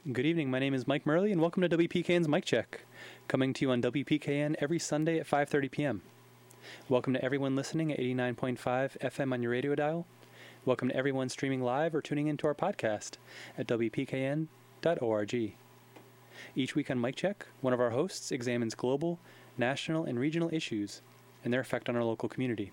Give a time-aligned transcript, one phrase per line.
[0.00, 0.50] Good evening.
[0.50, 2.86] My name is Mike Murley, and welcome to WPKN's Mic Check,
[3.28, 6.00] coming to you on WPKN every Sunday at 5:30 p.m.
[6.88, 10.06] Welcome to everyone listening at 89.5 FM on your radio dial.
[10.64, 13.18] Welcome to everyone streaming live or tuning into our podcast
[13.58, 15.52] at WPKN.org.
[16.56, 19.18] Each week on Mic Check, one of our hosts examines global,
[19.58, 21.02] national, and regional issues
[21.44, 22.72] and their effect on our local community.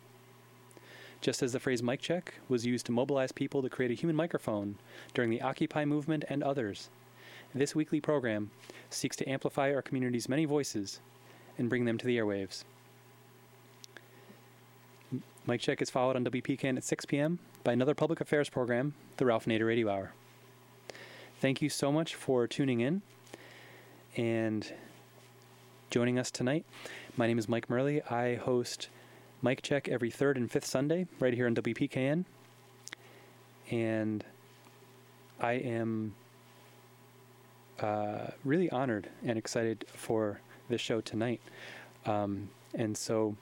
[1.20, 4.16] Just as the phrase mic check was used to mobilize people to create a human
[4.16, 4.78] microphone
[5.14, 6.90] during the Occupy movement and others,
[7.54, 8.52] this weekly program
[8.90, 11.00] seeks to amplify our community's many voices
[11.58, 12.64] and bring them to the airwaves.
[15.46, 17.40] Mic Check is followed on WPKN at 6 p.m.
[17.64, 20.12] by another public affairs program, the Ralph Nader Radio Hour.
[21.40, 23.02] Thank you so much for tuning in
[24.18, 24.74] and
[25.90, 26.66] joining us tonight.
[27.16, 28.02] My name is Mike Murley.
[28.04, 28.90] I host
[29.42, 32.26] Mic Check every third and fifth Sunday right here on WPKN.
[33.72, 34.26] And
[35.40, 36.16] I am
[37.80, 41.42] uh, really honored and excited for this show tonight.
[42.06, 43.36] Um, and so,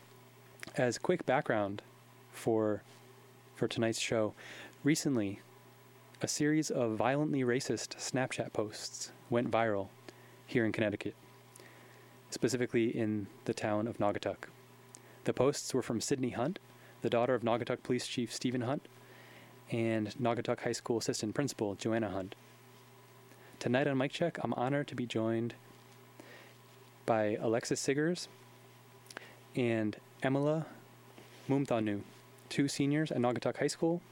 [0.78, 1.82] as quick background
[2.32, 2.82] for
[3.56, 4.34] for tonight's show,
[4.84, 5.40] recently
[6.22, 9.88] a series of violently racist Snapchat posts went viral
[10.46, 11.16] here in Connecticut,
[12.30, 14.48] specifically in the town of Naugatuck.
[15.26, 16.60] The posts were from Sydney Hunt,
[17.02, 18.88] the daughter of Naugatuck Police Chief Steven Hunt,
[19.72, 22.36] and Naugatuck High School Assistant Principal Johanna Hunt.
[23.66, 25.56] Tonight on Mic Check, I'm honored to be joined
[27.08, 28.28] by Alexis Siggars
[29.56, 30.66] and Emilah
[31.50, 32.02] Mumthanu,
[32.48, 34.04] two seniors at Naugatuck High School,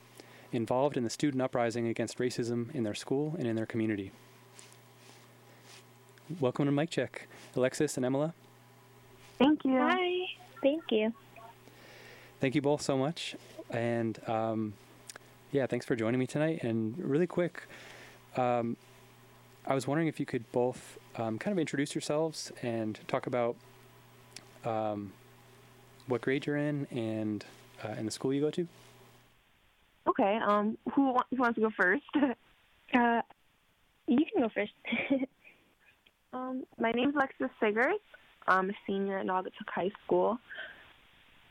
[0.52, 4.12] involved in the student uprising against racism in their school and in their community.
[6.40, 8.34] Welcome to Mic Check, Alexis and Emilah.
[9.38, 9.78] Thank you.
[9.78, 10.26] Hi.
[10.64, 11.14] Thank you.
[12.40, 13.36] Thank you both so much.
[13.70, 14.74] And um,
[15.52, 16.64] yeah, thanks for joining me tonight.
[16.64, 17.62] And really quick,
[18.36, 18.78] um,
[19.66, 23.56] I was wondering if you could both um, kind of introduce yourselves and talk about
[24.66, 25.14] um,
[26.08, 27.46] what grade you're in and
[27.84, 28.68] uh, and the school you go to.
[30.08, 30.40] Okay.
[30.46, 32.04] Um, who, wa- who wants to go first?
[32.94, 33.24] Uh,
[34.06, 34.72] you can go first.
[36.34, 37.98] um, my name's Alexis Siggars.
[38.48, 40.38] I'm a senior at Naugatuck High School.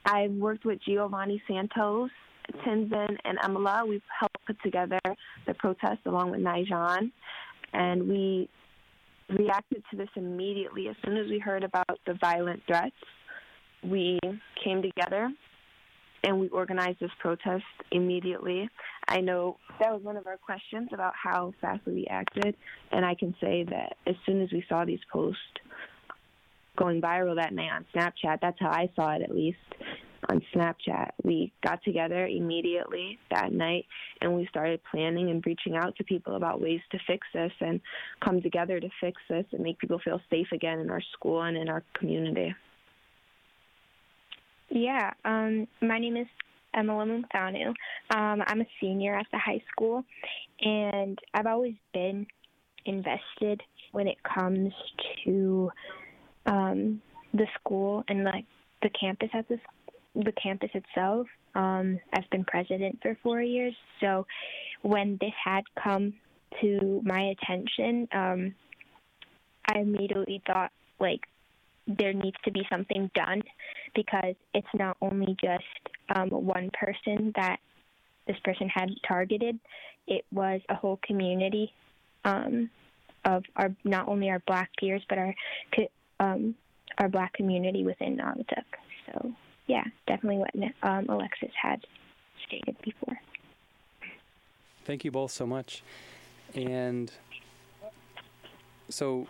[0.06, 2.10] I've worked with Giovanni Santos,
[2.64, 3.88] Tenzin, and Emilah.
[3.88, 5.00] We've helped put together
[5.48, 7.10] the protest along with Nijan,
[7.72, 8.48] and we
[9.28, 12.94] reacted to this immediately as soon as we heard about the violent threats.
[13.82, 14.18] We
[14.62, 15.30] came together
[16.24, 18.68] and we organized this protest immediately.
[19.08, 22.54] I know that was one of our questions about how fast we reacted,
[22.92, 25.40] and I can say that as soon as we saw these posts
[26.76, 29.58] going viral that night on Snapchat, that's how I saw it at least
[30.28, 31.10] on Snapchat.
[31.22, 33.86] We got together immediately that night
[34.20, 37.80] and we started planning and reaching out to people about ways to fix this and
[38.24, 41.56] come together to fix this and make people feel safe again in our school and
[41.56, 42.54] in our community.
[44.70, 45.12] yeah.
[45.24, 46.26] Um, my name is
[46.74, 47.68] Emilah Mumthanu.
[48.16, 50.04] Um, I'm a senior at the high school,
[50.60, 52.26] and I've always been
[52.86, 53.62] invested
[53.92, 54.72] when it comes
[55.24, 55.70] to
[56.46, 57.02] um,
[57.34, 58.44] the school and like
[58.82, 59.58] the campus at the
[60.14, 61.26] the campus itself.
[61.54, 64.26] Um, I've been president for four years, so
[64.82, 66.14] when this had come
[66.60, 68.54] to my attention, um,
[69.70, 71.20] I immediately thought like
[71.86, 73.42] there needs to be something done
[73.94, 75.64] because it's not only just
[76.14, 77.58] um, one person that
[78.26, 79.58] this person had targeted;
[80.06, 81.72] it was a whole community
[82.24, 82.70] um,
[83.24, 85.34] of our not only our black peers but our
[86.20, 86.54] um,
[86.98, 88.64] our black community within Naugatuck.
[89.06, 89.32] So
[89.72, 90.50] yeah, definitely what
[90.82, 91.86] um, Alexis had
[92.46, 93.18] stated before.
[94.84, 95.82] Thank you both so much.
[96.54, 97.10] And
[98.90, 99.26] so,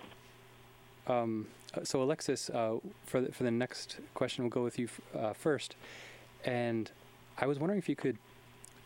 [1.07, 1.47] um,
[1.85, 5.33] so Alexis, uh, for the, for the next question, we'll go with you f- uh,
[5.33, 5.77] first.
[6.45, 6.91] And
[7.39, 8.19] I was wondering if you could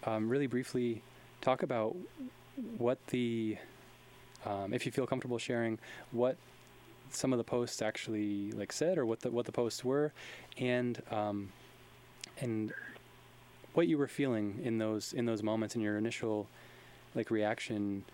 [0.05, 1.03] um, really briefly
[1.41, 1.97] talk about
[2.77, 3.57] what the,
[4.45, 5.79] um, if you feel comfortable sharing,
[6.13, 6.37] what
[7.11, 10.13] some of the posts actually like said, or what the what the posts were,
[10.59, 11.51] and um,
[12.41, 12.73] and
[13.75, 16.47] what you were feeling in those in those moments in your initial
[17.15, 18.05] like reaction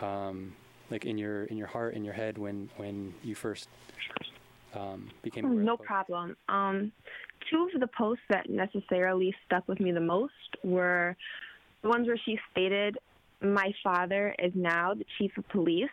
[0.00, 0.52] um,
[0.90, 3.68] like in your in your heart in your head when when you first
[4.74, 6.36] um, became aware No problem.
[6.48, 6.92] Um,
[7.50, 10.32] two of the posts that necessarily stuck with me the most
[10.62, 11.16] were
[11.82, 12.98] the ones where she stated,
[13.40, 15.88] My father is now the chief of police,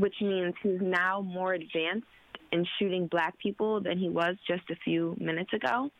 [0.00, 2.06] which means he's now more advanced
[2.52, 5.90] in shooting black people than he was just a few minutes ago.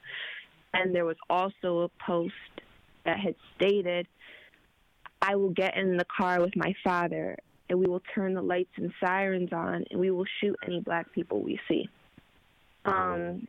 [0.75, 2.35] And there was also a post
[3.05, 4.07] that had stated,
[5.23, 7.37] I will get in the car with my father
[7.69, 11.11] and we will turn the lights and sirens on, and we will shoot any black
[11.13, 11.89] people we see.
[12.85, 13.47] Um,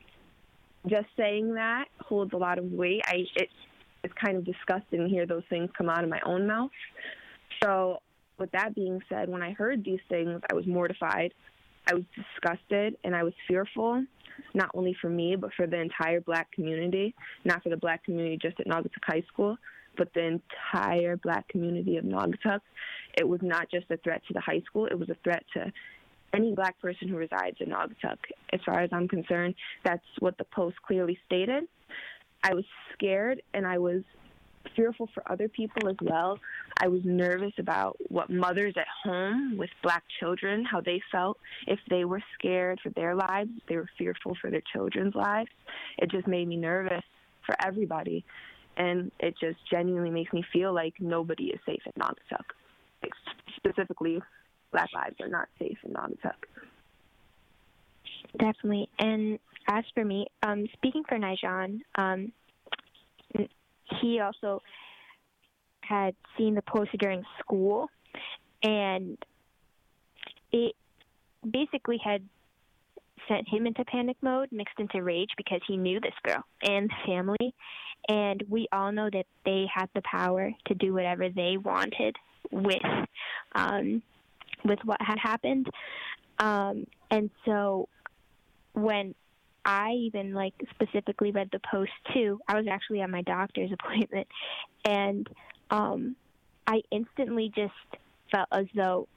[0.87, 3.01] just saying that holds a lot of weight.
[3.05, 3.49] I it,
[4.03, 6.69] it's kind of disgusting to hear those things come out of my own mouth.
[7.63, 8.01] So,
[8.41, 11.33] with that being said, when I heard these things, I was mortified.
[11.87, 14.03] I was disgusted and I was fearful,
[14.53, 17.15] not only for me, but for the entire black community,
[17.45, 19.57] not for the black community just at Naugatuck High School,
[19.97, 22.61] but the entire black community of Naugatuck.
[23.17, 25.71] It was not just a threat to the high school, it was a threat to
[26.33, 28.17] any black person who resides in Naugatuck.
[28.53, 31.65] As far as I'm concerned, that's what the post clearly stated.
[32.43, 34.01] I was scared and I was
[34.75, 36.39] fearful for other people as well.
[36.81, 41.37] I was nervous about what mothers at home with black children, how they felt,
[41.67, 45.49] if they were scared for their lives, they were fearful for their children's lives.
[45.97, 47.03] It just made me nervous
[47.45, 48.23] for everybody.
[48.77, 52.45] And it just genuinely makes me feel like nobody is safe in Naugatuck.
[53.57, 54.21] Specifically,
[54.71, 56.47] black lives are not safe in Naugatuck.
[58.37, 58.89] Definitely.
[58.97, 62.31] And as for me, um, speaking for Nijan, um,
[63.99, 64.61] he also
[65.81, 67.89] had seen the poster during school,
[68.63, 69.17] and
[70.51, 70.75] it
[71.49, 72.21] basically had
[73.27, 76.95] sent him into panic mode, mixed into rage because he knew this girl and the
[77.05, 77.53] family,
[78.07, 82.15] and we all know that they had the power to do whatever they wanted
[82.51, 82.81] with
[83.53, 84.01] um,
[84.63, 85.67] with what had happened,
[86.39, 87.87] um, and so
[88.73, 89.13] when
[89.63, 92.39] I even like specifically read the post too.
[92.47, 94.27] I was actually at my doctor's appointment
[94.85, 95.29] and
[95.69, 96.15] um
[96.67, 97.73] I instantly just
[98.31, 99.07] felt as though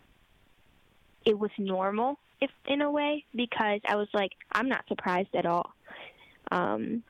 [1.25, 5.47] it was normal if in a way because I was like I'm not surprised at
[5.47, 5.71] all.
[6.51, 7.03] Um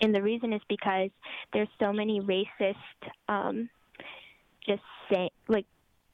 [0.00, 1.10] and the reason is because
[1.52, 2.74] there's so many racist
[3.28, 3.68] um
[4.66, 5.66] just say like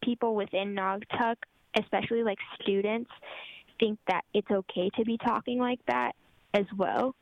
[0.03, 1.37] people within Naugatuck,
[1.77, 3.11] especially like students
[3.81, 6.13] think that it's okay to be talking like that
[6.55, 7.15] as well.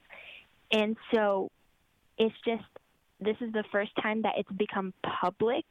[0.70, 1.50] And so
[2.18, 2.64] it's just
[3.20, 5.64] this is the first time that it's become public.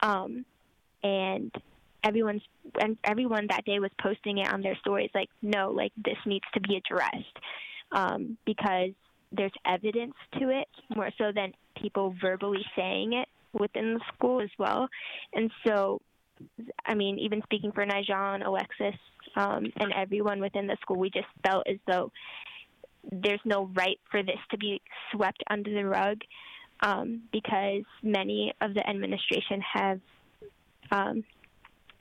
[0.00, 0.44] Um,
[1.02, 1.52] and
[2.02, 2.42] everyone's
[2.80, 6.44] and everyone that day was posting it on their stories like no like this needs
[6.54, 7.36] to be addressed
[7.92, 8.90] um, because
[9.32, 14.50] there's evidence to it more so than people verbally saying it within the school as
[14.58, 14.88] well
[15.34, 16.00] and so
[16.84, 18.94] i mean even speaking for nijan alexis
[19.36, 22.10] um, and everyone within the school, we just felt as though
[23.10, 24.80] there's no right for this to be
[25.12, 26.18] swept under the rug
[26.80, 30.00] um, because many of the administration have
[30.90, 31.24] um,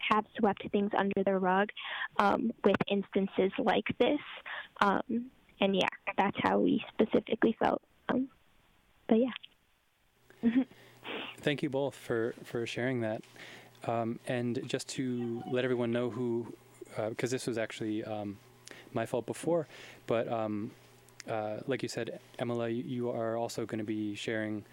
[0.09, 1.69] have swept things under the rug
[2.17, 4.19] um, with instances like this.
[4.79, 5.87] Um, and yeah,
[6.17, 7.81] that's how we specifically felt.
[8.09, 8.29] Um,
[9.07, 10.51] but yeah.
[11.39, 13.23] Thank you both for, for sharing that.
[13.87, 16.53] Um, and just to let everyone know who
[17.09, 18.37] because uh, this was actually um,
[18.93, 19.67] my fault before,
[20.07, 20.71] but um,
[21.29, 24.63] uh, like you said, Emily, you, are also going to be sharing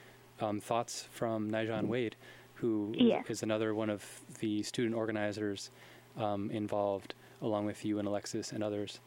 [0.41, 2.17] um, thoughts from Nijan Wade,
[2.55, 3.23] who yeah.
[3.29, 4.05] is another one of
[4.41, 5.71] the student organizers
[6.19, 9.01] um, involved, along with you and Alexis and others,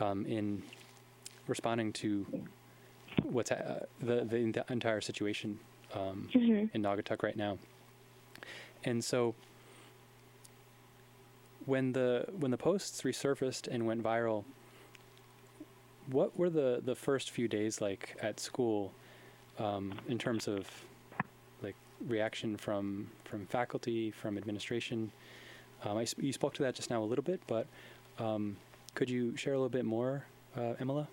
[0.00, 0.62] um, in
[1.46, 2.26] responding to
[3.22, 5.58] what's uh, the the entire situation
[5.94, 6.66] um, mm-hmm.
[6.74, 7.58] in Naugatuck right now.
[8.84, 9.34] And so
[11.66, 14.44] when the when the posts resurfaced and went viral,
[16.06, 18.92] what were the the first few days like at school,
[19.58, 20.66] um, in terms of
[21.62, 25.12] like reaction from from faculty, from administration?
[25.84, 27.66] Um, I, you spoke to that just now a little bit, but
[28.18, 28.56] um,
[28.94, 31.06] could you share a little bit more, uh, Emilah?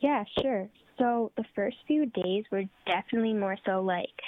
[0.00, 0.68] Yeah, sure.
[0.98, 4.22] So the first few days were definitely more so like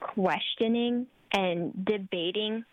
[0.00, 2.64] questioning and debating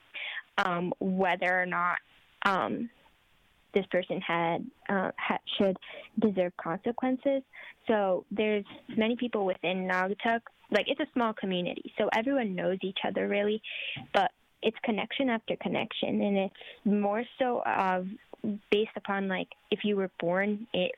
[0.57, 1.97] um, whether or not
[2.45, 2.89] um,
[3.73, 5.77] this person had, uh, had should
[6.19, 7.41] deserve consequences.
[7.87, 8.65] So there's
[8.95, 10.41] many people within Naugatuck.
[10.69, 13.61] Like it's a small community, so everyone knows each other really,
[14.13, 18.07] but it's connection after connection, and it's more so of
[18.71, 20.93] based upon like if you were born it,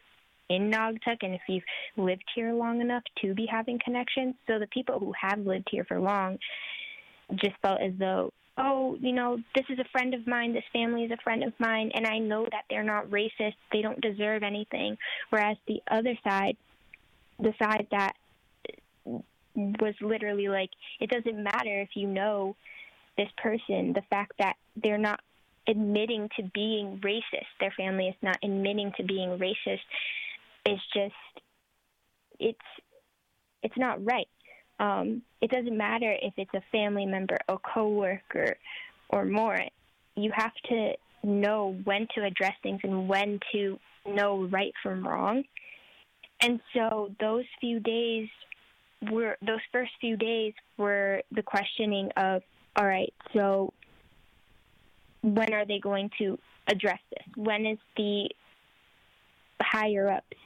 [0.50, 1.64] in Naugatuck and if you've
[1.98, 4.36] lived here long enough to be having connections.
[4.46, 6.38] So the people who have lived here for long
[7.40, 11.04] just felt as though oh, you know, this is a friend of mine, this family
[11.04, 14.44] is a friend of mine, and I know that they're not racist, they don't deserve
[14.44, 14.98] anything.
[15.30, 16.56] Whereas the other side,
[17.40, 18.14] the side that
[19.56, 22.56] was literally like, it doesn't matter if you know
[23.18, 25.20] this person, the fact that they're not
[25.68, 29.80] admitting to being racist, their family is not admitting to being racist,
[30.66, 31.14] is just,
[32.40, 32.60] it's,
[33.64, 34.28] it's not right.
[34.80, 38.56] Um, it doesn't matter if it's a family member, a coworker,
[39.10, 39.60] or more,
[40.16, 45.44] you have to know when to address things and when to know right from wrong.
[46.42, 48.28] And so those few days
[49.12, 52.42] were those first few days were the questioning of
[52.76, 53.72] all right, so
[55.22, 56.38] when are they going to
[56.68, 57.24] address this?
[57.36, 58.30] When is the
[59.62, 60.38] higher ups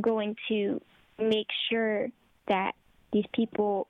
[0.00, 0.80] going to
[1.18, 2.08] make sure
[2.46, 2.72] that
[3.12, 3.88] these people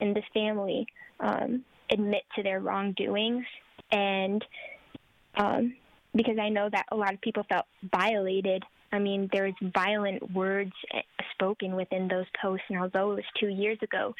[0.00, 0.86] in this family
[1.20, 3.44] um, admit to their wrongdoings
[3.90, 4.44] and
[5.36, 5.74] um,
[6.14, 8.64] because I know that a lot of people felt violated.
[8.92, 11.02] I mean, there was violent words eh,
[11.34, 14.14] spoken within those posts, and although it was two years ago,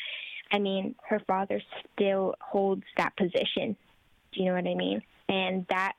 [0.53, 1.61] I mean, her father
[1.93, 3.77] still holds that position.
[4.33, 5.03] Do you know what I mean?
[5.29, 5.93] And that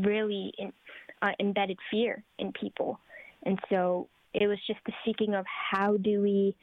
[0.00, 0.72] really in,
[1.20, 2.98] uh, embedded fear in people.
[3.42, 6.54] And so it was just the seeking of how do we,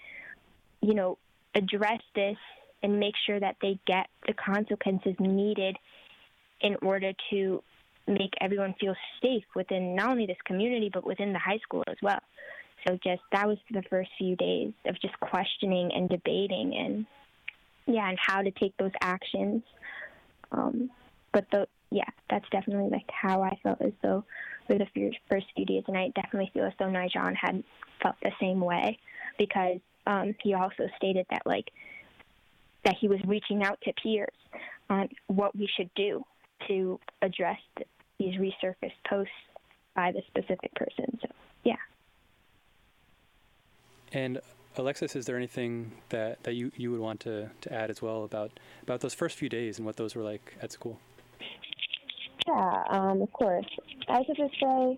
[0.87, 1.17] you know,
[1.53, 2.37] address this
[2.81, 5.75] and make sure that they get the consequences needed
[6.61, 7.61] in order to
[8.07, 11.97] make everyone feel safe within not only this community but within the high school as
[12.01, 12.19] well.
[12.87, 17.05] So just that was the first few days of just questioning and debating and
[17.85, 19.63] yeah, and how to take those actions.
[20.53, 20.89] Um,
[21.33, 24.23] but the yeah, that's definitely like how I felt as though
[24.67, 24.87] for the
[25.29, 27.61] first few days, and I definitely feel as though Nijon had
[28.01, 28.99] felt the same way
[29.37, 31.69] because um, he also stated that like
[32.83, 34.33] that he was reaching out to peers
[34.89, 36.23] on what we should do
[36.67, 37.59] to address
[38.17, 39.33] these resurfaced posts
[39.95, 41.19] by the specific person.
[41.21, 41.27] So
[41.63, 41.75] yeah.
[44.13, 44.39] And
[44.77, 48.23] Alexis, is there anything that, that you, you would want to, to add as well
[48.23, 48.51] about
[48.83, 50.99] about those first few days and what those were like at school?
[52.47, 53.65] Yeah, um, of course.
[54.07, 54.97] I could just say,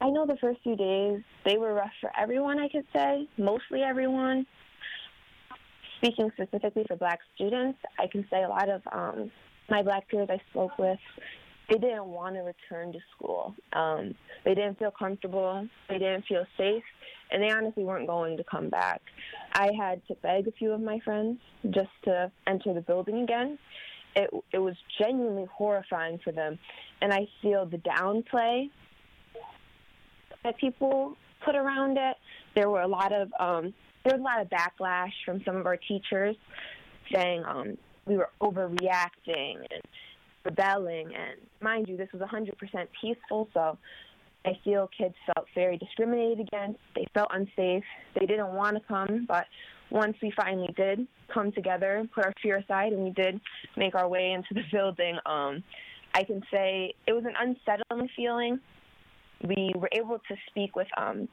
[0.00, 2.58] I know the first few days they were rough for everyone.
[2.58, 4.46] I could say mostly everyone.
[5.98, 9.30] Speaking specifically for Black students, I can say a lot of um,
[9.70, 10.98] my Black peers I spoke with,
[11.70, 13.54] they didn't want to return to school.
[13.72, 15.66] Um, they didn't feel comfortable.
[15.88, 16.82] They didn't feel safe,
[17.30, 19.00] and they honestly weren't going to come back.
[19.54, 21.38] I had to beg a few of my friends
[21.70, 23.58] just to enter the building again,
[24.16, 26.58] it it was genuinely horrifying for them,
[27.00, 28.70] and I feel the downplay
[30.44, 32.16] that people put around it.
[32.54, 33.74] There were a lot of um,
[34.04, 36.36] there was a lot of backlash from some of our teachers
[37.12, 39.82] saying um, we were overreacting and
[40.44, 41.06] rebelling.
[41.06, 42.52] And mind you, this was 100%
[43.00, 43.78] peaceful, so
[44.44, 46.78] I feel kids felt very discriminated against.
[46.94, 47.84] They felt unsafe.
[48.18, 49.46] They didn't want to come, but
[49.90, 53.40] once we finally did come together, put our fear aside, and we did
[53.76, 55.62] make our way into the building, um,
[56.14, 58.60] I can say it was an unsettling feeling.
[59.46, 61.28] We were able to speak with um,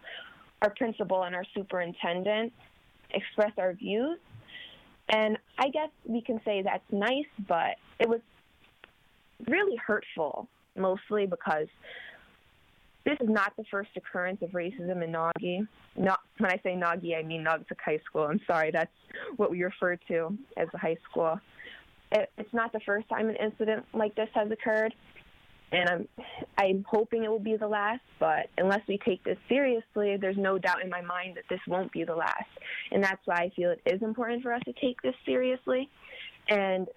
[0.61, 2.51] our principal and our superintendent,
[3.13, 4.19] express our views,
[5.09, 8.21] and I guess we can say that's nice, but it was
[9.47, 11.67] really hurtful, mostly because
[13.05, 15.67] this is not the first occurrence of racism in Naughey.
[15.97, 18.23] Not when I say Naughey, I mean Naugatuck High School.
[18.23, 18.91] I'm sorry, that's
[19.37, 21.39] what we refer to as the high school.
[22.11, 24.93] It, it's not the first time an incident like this has occurred,
[25.71, 26.07] and I'm
[26.57, 28.01] I'm hoping it will be the last.
[28.19, 31.91] But unless we take this seriously, there's no doubt in my mind that this won't
[31.91, 32.49] be the last,
[32.91, 35.89] and that's why I feel it is important for us to take this seriously.
[36.49, 36.87] And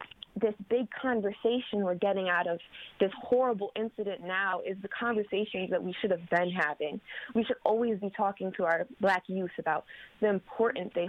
[0.41, 2.59] this big conversation we're getting out of
[2.99, 7.01] this horrible incident now is the conversations that we should have been having.
[7.35, 9.85] We should always be talking to our black youth about
[10.21, 11.09] the important they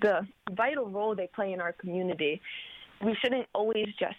[0.00, 2.40] the vital role they play in our community.
[3.04, 4.16] We shouldn't always just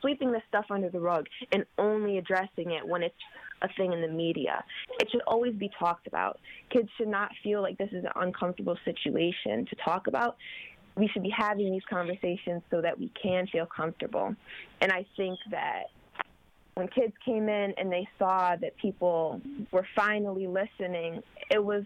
[0.00, 3.14] sweeping this stuff under the rug and only addressing it when it's
[3.62, 4.64] a thing in the media.
[5.00, 6.40] It should always be talked about.
[6.70, 10.36] Kids should not feel like this is an uncomfortable situation to talk about
[10.96, 14.34] we should be having these conversations so that we can feel comfortable.
[14.80, 15.84] And I think that
[16.74, 21.84] when kids came in and they saw that people were finally listening, it was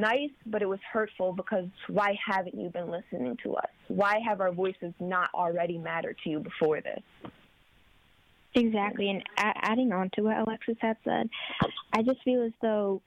[0.00, 3.70] nice, but it was hurtful because why haven't you been listening to us?
[3.88, 7.02] Why have our voices not already mattered to you before this?
[8.54, 9.10] Exactly.
[9.10, 11.28] And adding on to what Alexis had said,
[11.92, 13.02] I just feel as though,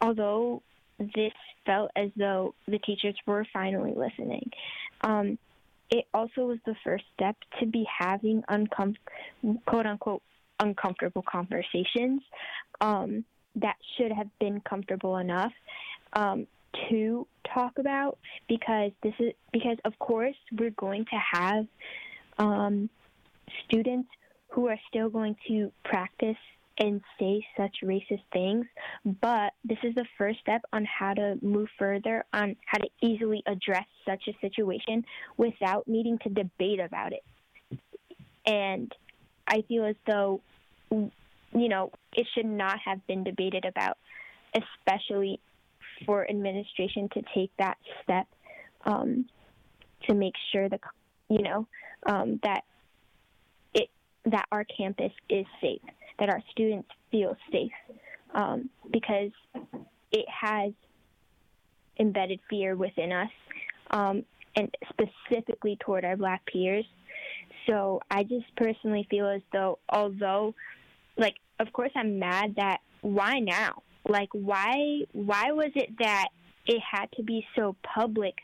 [0.00, 0.62] although
[0.98, 1.32] this
[1.64, 4.50] felt as though the teachers were finally listening.
[5.00, 5.38] Um,
[5.90, 8.42] it also was the first step to be having
[9.66, 10.22] quote unquote
[10.60, 12.22] uncomfortable conversations
[12.80, 13.24] um,
[13.56, 15.52] that should have been comfortable enough
[16.14, 16.46] um,
[16.90, 18.18] to talk about
[18.48, 21.66] because this is because of course we're going to have
[22.38, 22.90] um,
[23.64, 24.08] students
[24.48, 26.36] who are still going to practice
[26.78, 28.66] and say such racist things,
[29.20, 33.42] but this is the first step on how to move further on how to easily
[33.46, 35.04] address such a situation
[35.36, 37.78] without needing to debate about it.
[38.46, 38.92] And
[39.46, 40.40] I feel as though,
[41.54, 43.96] you know, it should not have been debated about,
[44.54, 45.40] especially
[46.04, 48.26] for administration to take that step
[48.84, 49.26] um,
[50.08, 50.80] to make sure that,
[51.28, 51.66] you know,
[52.06, 52.62] um, that
[53.72, 53.88] it
[54.24, 55.80] that our campus is safe
[56.18, 57.72] that our students feel safe
[58.34, 59.30] um, because
[60.12, 60.72] it has
[61.98, 63.30] embedded fear within us
[63.90, 64.24] um,
[64.56, 66.84] and specifically toward our black peers.
[67.66, 70.54] So I just personally feel as though, although,
[71.16, 73.82] like, of course, I'm mad that why now?
[74.08, 76.28] Like, why why was it that
[76.66, 78.34] it had to be so public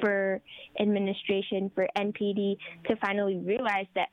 [0.00, 0.40] for
[0.78, 2.56] administration for NPD
[2.88, 4.08] to finally realize that,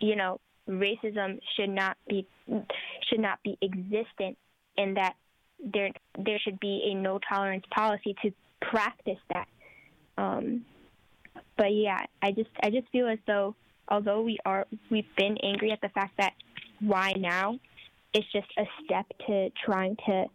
[0.00, 2.26] you know, racism should not be
[3.08, 4.36] should not be existent
[4.76, 5.14] and that
[5.64, 9.48] there there should be a no tolerance policy to practice that.
[10.16, 10.64] Um,
[11.56, 13.54] but yeah, I just I just feel as though
[13.88, 16.34] although we are we've been angry at the fact that
[16.80, 17.58] why now,
[18.14, 20.26] it's just a step to trying to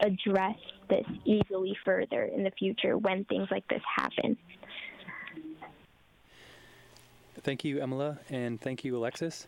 [0.00, 0.56] address
[0.88, 4.36] this easily further in the future when things like this happen.
[7.42, 9.46] Thank you, Emilah, and thank you, Alexis.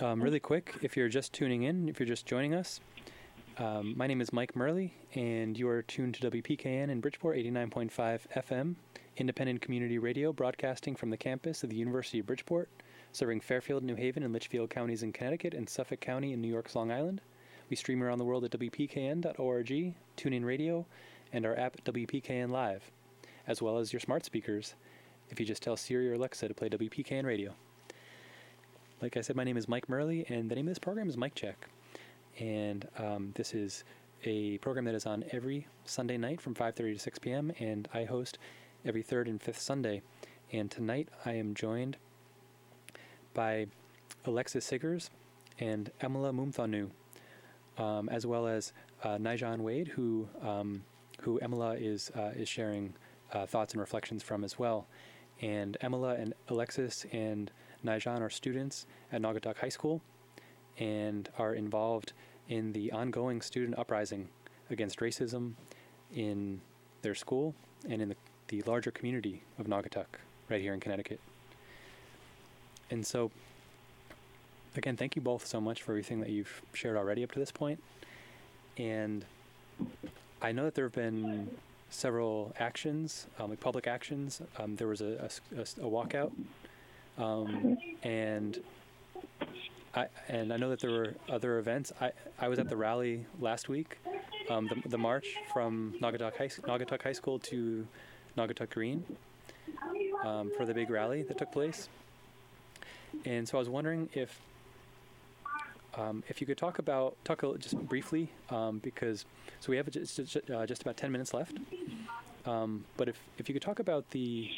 [0.00, 2.80] Um, really quick, if you're just tuning in, if you're just joining us,
[3.58, 8.20] um, my name is Mike Murley, and you are tuned to WPKN in Bridgeport, 89.5
[8.34, 8.74] FM,
[9.18, 12.70] independent community radio broadcasting from the campus of the University of Bridgeport,
[13.12, 16.74] serving Fairfield, New Haven, and Litchfield counties in Connecticut, and Suffolk County in New York's
[16.74, 17.20] Long Island.
[17.70, 20.86] We stream around the world at WPKN.org, TuneIn Radio,
[21.32, 22.90] and our app WPKN Live,
[23.46, 24.74] as well as your smart speakers
[25.30, 27.54] if you just tell Siri or Alexa to play WPKN Radio.
[29.00, 31.16] Like I said, my name is Mike Murley, and the name of this program is
[31.16, 31.68] Mic Check.
[32.38, 33.84] And um, this is
[34.24, 37.52] a program that is on every Sunday night from 5:30 to 6 p.m.
[37.58, 38.38] and I host
[38.84, 40.02] every third and fifth Sunday.
[40.52, 41.96] And tonight I am joined
[43.34, 43.66] by
[44.24, 45.10] Alexis Siggars
[45.58, 46.90] and Emilah Mumthanu,
[47.82, 50.82] um, as well as uh, Nijan Wade, who um,
[51.22, 52.94] who Emilah is uh, is sharing
[53.32, 54.86] uh, thoughts and reflections from as well
[55.42, 57.50] and Emilah and Alexis and
[57.84, 60.00] Nijan are students at Naugatuck High School
[60.78, 62.12] and are involved
[62.48, 64.28] in the ongoing student uprising
[64.70, 65.52] against racism
[66.14, 66.60] in
[67.02, 67.54] their school
[67.88, 68.16] and in the,
[68.48, 70.06] the larger community of Naugatuck
[70.48, 71.20] right here in Connecticut.
[72.92, 73.30] And so,
[74.76, 77.50] again, thank you both so much for everything that you've shared already up to this
[77.50, 77.82] point.
[78.76, 79.24] And
[80.42, 81.48] I know that there have been
[81.88, 84.42] several actions, um, like public actions.
[84.58, 86.32] Um, there was a, a, a walkout,
[87.16, 88.62] um, and
[89.94, 91.94] I and I know that there were other events.
[91.98, 93.98] I, I was at the rally last week,
[94.50, 97.86] um, the, the march from Naugatuck High, Naugatuck High School to
[98.36, 99.02] Naugatuck Green
[100.24, 101.88] um, for the big rally that took place.
[103.24, 104.40] And so I was wondering if
[105.94, 109.24] um, if you could talk about talk just briefly um, because
[109.60, 110.18] so we have just
[110.50, 111.58] uh, just about ten minutes left.
[112.46, 114.48] Um, but if if you could talk about the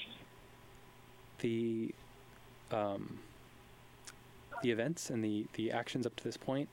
[1.40, 1.94] the
[2.70, 3.18] um,
[4.62, 6.68] the events and the the actions up to this point,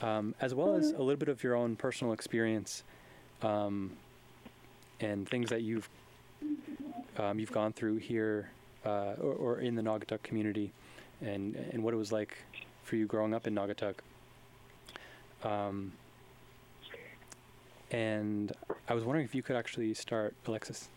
[0.00, 2.82] um, as well as a little bit of your own personal experience
[3.42, 3.92] um,
[5.00, 5.88] and things that you've
[7.34, 8.48] you've gone through here
[8.84, 10.72] uh, or, or in the Naugatuck community,
[11.20, 12.36] and and what it was like
[12.84, 13.94] for you growing up in Naugatuck.
[15.44, 15.92] Um,
[17.90, 18.52] and
[18.88, 20.88] I was wondering if you could actually start, Alexis.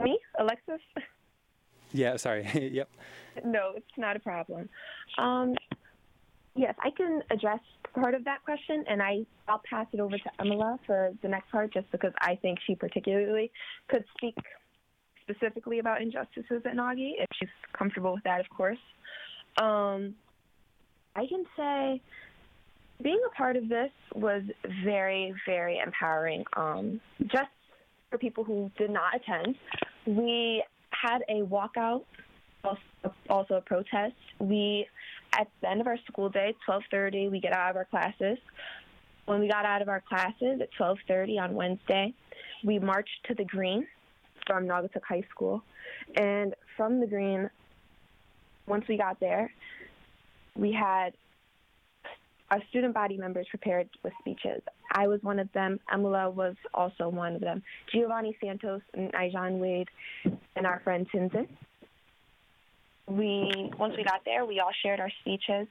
[0.00, 0.80] Me, Alexis?
[1.94, 2.70] Yeah, sorry.
[2.72, 2.88] yep.
[3.44, 4.68] No, it's not a problem.
[5.18, 5.54] Um,
[6.54, 7.60] yes, I can address
[7.94, 11.50] part of that question, and I I'll pass it over to Emilah for the next
[11.50, 13.50] part, just because I think she particularly
[13.88, 14.36] could speak
[15.22, 18.78] specifically about injustices at Nagi, if she's comfortable with that, of course.
[19.60, 20.14] Um,
[21.14, 22.00] I can say
[23.02, 24.42] being a part of this was
[24.84, 26.44] very, very empowering.
[26.56, 27.50] Um, just
[28.10, 29.56] for people who did not attend,
[30.06, 32.04] we had a walkout,
[33.28, 34.14] also a protest.
[34.38, 34.86] We,
[35.38, 38.38] at the end of our school day, 12:30, we get out of our classes.
[39.26, 42.14] When we got out of our classes at 12:30 on Wednesday,
[42.64, 43.86] we marched to the green
[44.46, 45.62] from Naugatuck High School,
[46.16, 47.50] and from the green,
[48.66, 49.52] once we got there,
[50.56, 51.14] we had
[52.50, 54.60] our student body members prepared with speeches.
[54.92, 55.80] I was one of them.
[55.90, 57.62] Emilah was also one of them.
[57.90, 59.88] Giovanni Santos and Ijan Wade
[60.54, 61.48] and our friend Tenzin.
[63.06, 65.66] we once we got there, we all shared our speeches,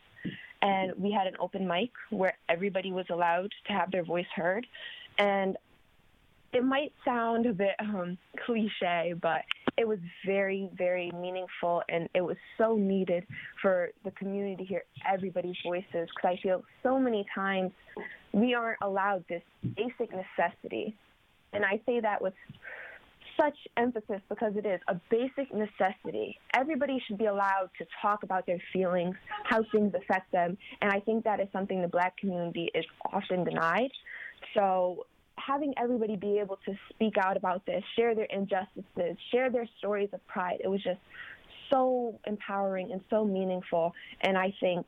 [0.62, 4.66] and we had an open mic where everybody was allowed to have their voice heard.
[5.20, 5.58] And
[6.54, 9.42] it might sound a bit um, cliche, but
[9.78, 13.26] it was very, very meaningful, and it was so needed
[13.62, 15.86] for the community to hear everybody's voices.
[15.94, 17.72] Because I feel so many times
[18.34, 20.96] we aren't allowed this basic necessity,
[21.54, 22.34] and I say that with
[23.40, 26.38] such emphasis because it is a basic necessity.
[26.54, 31.00] Everybody should be allowed to talk about their feelings, how things affect them, and I
[31.00, 33.90] think that is something the black community is often denied.
[34.54, 35.06] So
[35.45, 40.10] having everybody be able to speak out about this, share their injustices, share their stories
[40.13, 40.99] of pride, it was just
[41.71, 43.93] so empowering and so meaningful.
[44.21, 44.86] And I think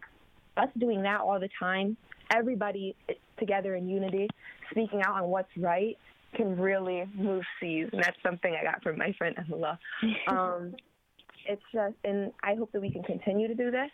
[0.57, 1.97] us doing that all the time,
[2.31, 2.95] everybody
[3.39, 4.27] together in unity,
[4.71, 5.97] speaking out on what's right,
[6.35, 9.79] can really move seas, and that's something I got from my friend Emma.
[10.27, 10.75] Um,
[11.45, 13.89] it's just, and I hope that we can continue to do this.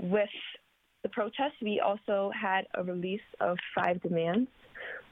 [0.00, 0.28] With
[1.02, 4.48] the protest, we also had a release of five demands.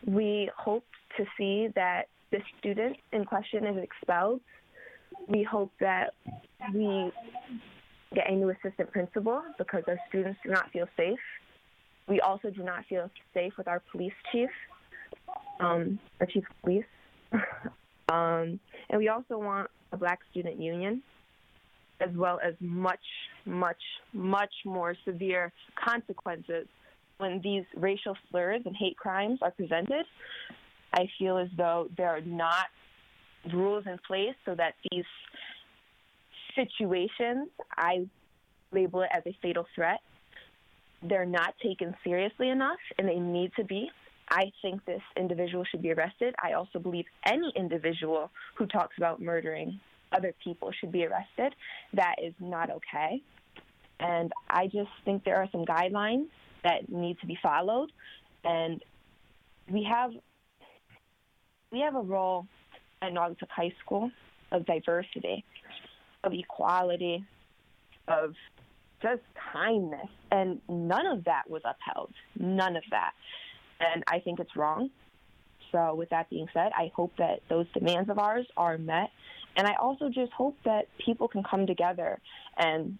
[0.06, 0.84] We hope
[1.16, 4.40] to see that the student in question is expelled.
[5.28, 6.14] We hope that
[6.74, 7.12] we
[8.14, 11.18] get a new assistant principal because our students do not feel safe.
[12.08, 14.50] We also do not feel safe with our police chief
[15.60, 16.84] um, our chief of police.
[18.12, 18.58] um,
[18.90, 21.02] and we also want a black student union,
[22.00, 23.00] as well as much,
[23.46, 23.80] much,
[24.12, 26.66] much more severe consequences
[27.18, 30.04] when these racial slurs and hate crimes are presented.
[30.92, 32.66] I feel as though there are not
[33.52, 35.04] rules in place so that these
[36.54, 38.06] situations, I
[38.72, 40.00] label it as a fatal threat,
[41.02, 43.90] they're not taken seriously enough, and they need to be.
[44.30, 46.34] I think this individual should be arrested.
[46.42, 49.80] I also believe any individual who talks about murdering
[50.12, 51.54] other people should be arrested.
[51.94, 53.20] That is not okay.
[54.02, 56.26] And I just think there are some guidelines
[56.64, 57.90] that need to be followed.
[58.44, 58.82] And
[59.70, 60.10] we have
[61.70, 62.46] we have a role
[63.00, 64.10] at Naugatuck High School
[64.50, 65.44] of diversity,
[66.24, 67.24] of equality,
[68.08, 68.34] of
[69.00, 70.08] just kindness.
[70.30, 72.12] And none of that was upheld.
[72.36, 73.12] None of that
[73.82, 74.90] and I think it's wrong.
[75.70, 79.10] So, with that being said, I hope that those demands of ours are met.
[79.56, 82.20] And I also just hope that people can come together
[82.56, 82.98] and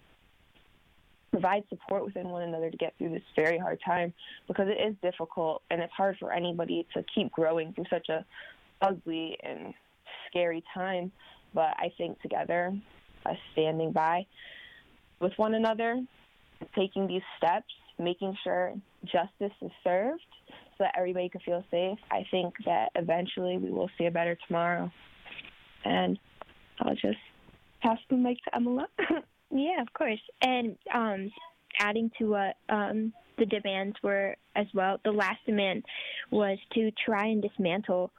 [1.33, 4.13] provide support within one another to get through this very hard time
[4.47, 8.23] because it is difficult and it's hard for anybody to keep growing through such a
[8.83, 9.73] ugly and
[10.29, 11.11] scary time.
[11.55, 12.71] But I think together,
[13.25, 14.27] us standing by
[15.19, 16.03] with one another,
[16.75, 20.21] taking these steps, making sure justice is served
[20.77, 24.37] so that everybody can feel safe, I think that eventually we will see a better
[24.47, 24.91] tomorrow.
[25.83, 26.19] And
[26.79, 27.17] I'll just
[27.81, 28.87] pass the mic to Emma.
[29.53, 30.19] yeah, of course.
[30.41, 31.31] And um,
[31.79, 35.83] adding to what um, the demands were as well, the last demand
[36.31, 38.11] was to try and dismantle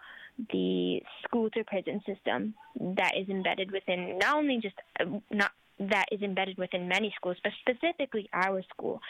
[0.53, 2.55] the school to prison system
[2.97, 7.37] that is embedded within not only just uh, not that is embedded within many schools,
[7.43, 9.01] but specifically our school.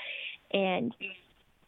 [0.53, 0.95] And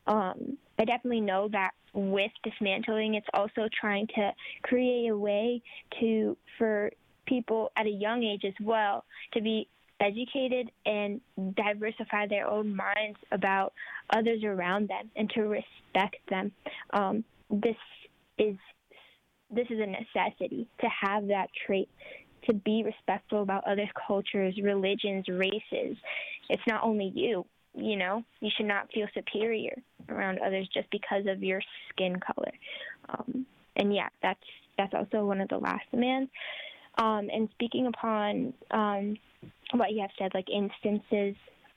[0.07, 5.63] um, I definitely know that with dismantling, it's also trying to create a way
[6.01, 6.91] to for
[7.27, 9.69] people at a young age as well to be
[10.01, 11.21] educated and
[11.57, 13.73] diversify their own minds about
[14.11, 16.53] others around them and to respect them.
[16.93, 17.77] Um, this
[18.39, 18.57] is
[19.51, 21.89] this is a necessity to have that trait
[22.47, 25.97] to be respectful about other cultures, religions, races.
[26.49, 29.77] It's not only you, you know, you should not feel superior
[30.09, 32.53] around others just because of your skin color.
[33.09, 34.41] Um, and yeah, that's
[34.77, 36.31] that's also one of the last demands.
[36.99, 39.17] Um, and speaking upon um,
[39.73, 41.35] what you have said, like instances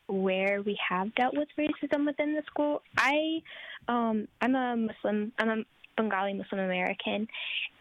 [0.08, 3.42] where we have dealt with racism within the school, I
[3.88, 5.64] um, I'm a Muslim, I'm a
[5.98, 7.28] Bengali Muslim American,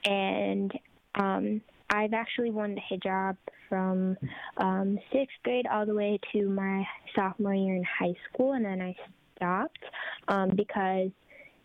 [0.05, 0.73] and
[1.14, 3.37] um, I've actually worn the hijab
[3.68, 4.16] from
[4.59, 8.83] um, sixth grade all the way to my sophomore year in high school, and then
[8.83, 8.94] I
[9.37, 9.85] stopped
[10.29, 11.11] um, because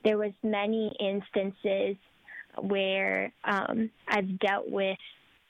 [0.03, 1.95] there was many instances
[2.61, 4.97] where um, I've dealt with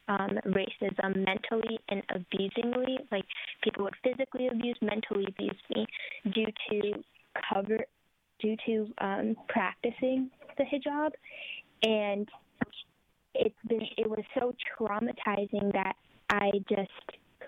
[0.07, 2.97] um, racism mentally and abusingly.
[3.11, 3.25] Like
[3.63, 5.85] people would physically abuse, mentally abuse me
[6.33, 6.93] due to
[7.53, 7.79] cover,
[8.39, 11.11] due to um, practicing the hijab,
[11.83, 12.27] and
[13.35, 15.95] it's been it was so traumatizing that
[16.29, 16.91] I just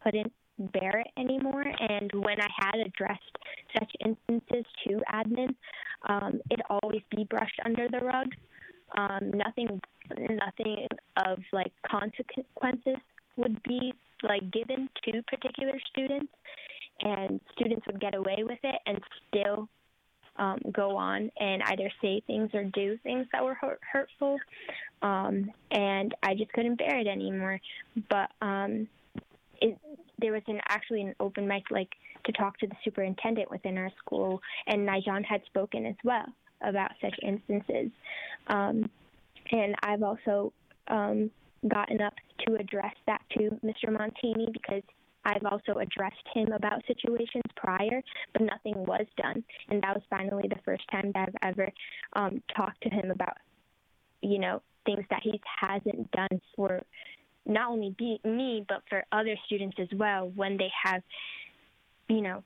[0.04, 1.64] couldn't bear it anymore.
[1.64, 3.38] And when I had addressed
[3.78, 5.56] such instances to admin,
[6.08, 8.28] um, it always be brushed under the rug.
[8.98, 9.82] Um, nothing,
[10.18, 12.98] nothing of like consequences
[13.36, 16.32] would be like given to particular students.
[17.02, 19.68] And students would get away with it and still
[20.38, 24.38] um, go on and either say things or do things that were hurt- hurtful.
[25.02, 27.60] Um, and I just couldn't bear it anymore.
[28.10, 28.88] But um,
[29.62, 29.78] it,
[30.20, 31.90] there was an actually an open mic like
[32.26, 36.26] to talk to the superintendent within our school, and Nijon had spoken as well
[36.62, 37.92] about such instances.
[38.48, 38.90] Um,
[39.52, 40.54] and I've also
[40.88, 41.30] um,
[41.68, 42.14] gotten up
[42.48, 43.90] to address that to Mr.
[43.90, 44.84] Montini because
[45.26, 48.02] I've also addressed him about situations prior,
[48.34, 49.44] but nothing was done.
[49.70, 51.70] And that was finally the first time that I've ever
[52.14, 53.38] um, talked to him about,
[54.22, 56.80] you know, things that he hasn't done for
[57.48, 61.02] not only be, me, but for other students as well when they have,
[62.08, 62.44] you know,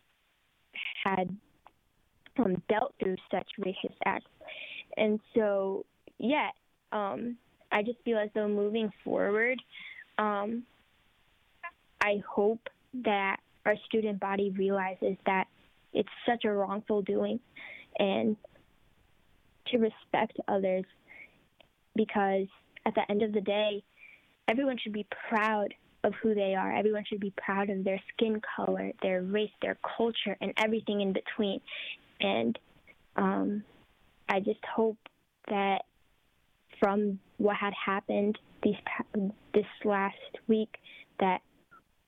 [1.03, 1.35] had
[2.39, 4.29] um, dealt through such racist acts.
[4.97, 5.85] And so,
[6.17, 6.49] yeah,
[6.91, 7.37] um,
[7.71, 9.61] I just feel as though moving forward,
[10.17, 10.63] um,
[12.01, 12.61] I hope
[13.03, 15.45] that our student body realizes that
[15.93, 17.39] it's such a wrongful doing
[17.97, 18.35] and
[19.67, 20.85] to respect others
[21.95, 22.47] because
[22.85, 23.83] at the end of the day,
[24.47, 25.73] everyone should be proud
[26.03, 26.75] of who they are.
[26.75, 31.13] Everyone should be proud of their skin color, their race, their culture, and everything in
[31.13, 31.59] between.
[32.19, 32.57] And
[33.15, 33.63] um,
[34.27, 34.97] I just hope
[35.47, 35.83] that
[36.79, 38.75] from what had happened these
[39.53, 40.15] this last
[40.47, 40.77] week,
[41.19, 41.41] that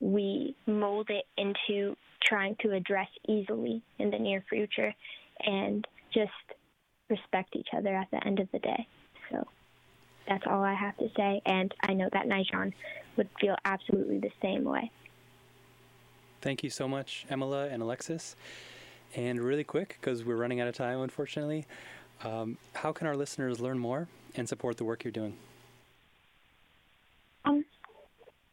[0.00, 4.94] we mold it into trying to address easily in the near future,
[5.40, 6.30] and just
[7.08, 8.86] respect each other at the end of the day.
[9.30, 9.46] So
[10.28, 12.72] that's all I have to say, and I know that Nijon
[13.16, 14.90] would feel absolutely the same way.
[16.40, 18.36] Thank you so much, Emilah and Alexis.
[19.14, 21.66] And really quick, because we're running out of time, unfortunately,
[22.24, 25.36] um, how can our listeners learn more and support the work you're doing?
[27.44, 27.64] Um,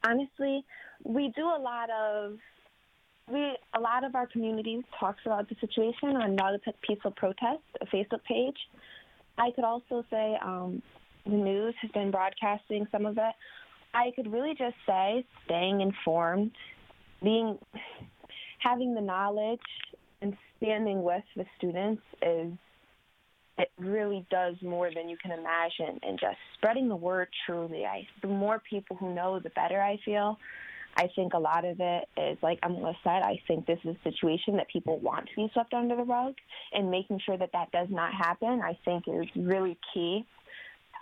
[0.04, 0.66] honestly,
[1.04, 2.38] we do a lot of
[3.32, 7.86] we a lot of our community talks about the situation on Naugatuck Peaceful Protest, a
[7.86, 8.58] Facebook page.
[9.38, 10.82] I could also say um,
[11.26, 13.34] the news has been broadcasting some of it.
[13.94, 16.52] I could really just say staying informed,
[17.24, 17.58] being
[18.60, 19.60] having the knowledge
[20.22, 22.52] and standing with the students is
[23.58, 26.00] it really does more than you can imagine.
[26.02, 30.00] And just spreading the word truly i the more people who know the better i
[30.04, 30.38] feel.
[30.98, 34.10] I think a lot of it is like emilah said i think this is a
[34.10, 36.34] situation that people want to be swept under the rug
[36.74, 40.26] and making sure that that does not happen i think is really key.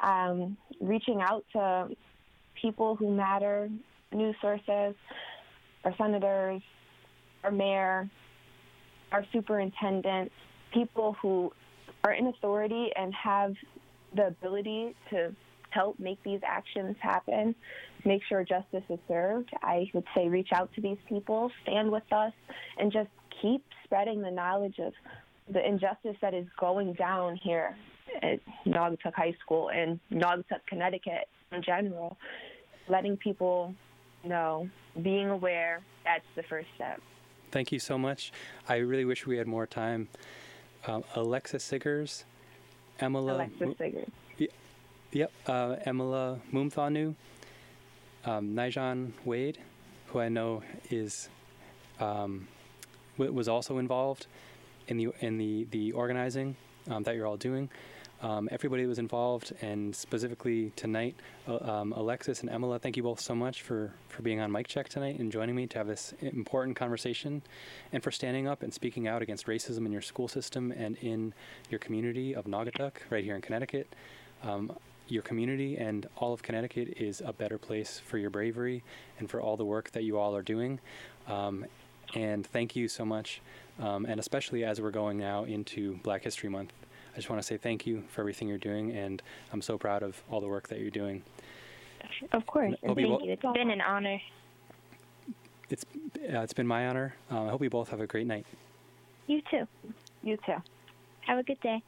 [0.03, 1.89] Um, reaching out to
[2.61, 3.69] people who matter
[4.11, 4.95] news sources
[5.83, 6.61] our senators
[7.43, 8.09] our mayor
[9.11, 10.33] our superintendents
[10.73, 11.51] people who
[12.03, 13.53] are in authority and have
[14.15, 15.33] the ability to
[15.69, 17.53] help make these actions happen,
[18.05, 22.03] make sure justice is served, I would say reach out to these people, stand with
[22.11, 22.31] us,
[22.77, 23.09] and just
[23.41, 24.93] keep spreading the knowledge of
[25.51, 27.75] the injustice that is going down here
[28.21, 32.17] at Naugatuck High School and Naugatuck, Connecticut in general.
[32.89, 33.73] Letting people
[34.23, 34.69] know,
[35.03, 37.01] being aware, that's the first step.
[37.57, 38.31] Thank you so much.
[38.69, 40.09] I really wish we had more time
[40.85, 42.23] um, Alexa Siggars,
[42.99, 43.33] Emilah.
[43.33, 44.07] Alexa Siggars.
[45.11, 47.15] yep, uh, Emilah Mumthanu,
[48.25, 49.57] um, Nijon Wade,
[50.05, 51.29] who I know is
[51.99, 52.47] um,
[53.17, 54.27] w- was also involved
[54.87, 56.55] in the in the the organizing
[56.91, 57.71] um, that you're all doing.
[58.19, 61.15] Um, everybody that was involved, and specifically tonight,
[61.47, 64.67] uh, um, Alexis and Emilah, thank you both so much for, for being on Mic
[64.67, 67.43] Check tonight and joining me to have this important conversation,
[67.93, 71.31] and for standing up and speaking out against racism in your school system and in
[71.69, 73.87] your community of Naugatuck, right here in Connecticut.
[74.43, 74.75] Um,
[75.07, 78.83] your community and all of Connecticut is a better place for your bravery
[79.19, 80.79] and for all the work that you all are doing.
[81.27, 81.65] Um,
[82.15, 83.41] and thank you so much,
[83.79, 86.73] um, and especially as we're going now into Black History Month.
[87.17, 90.03] I just want to say thank you for everything you're doing, and I'm so proud
[90.03, 91.23] of all the work that you're doing.
[92.31, 93.17] Of course, thank you.
[93.23, 94.21] It's been an honor.
[95.71, 97.15] It's uh, it's been my honor.
[97.31, 98.45] Uh, I hope you both have a great night.
[99.25, 99.67] You too.
[100.21, 100.57] You too.
[101.21, 101.81] Have a good day.